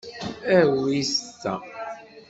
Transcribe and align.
Awit 0.57 1.11
ta. 1.41 1.53